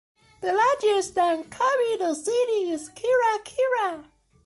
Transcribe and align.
The 0.41 0.51
largest 0.51 1.15
and 1.19 1.47
capital 1.51 2.15
city 2.15 2.71
is 2.71 2.89
Kirakira. 2.89 4.03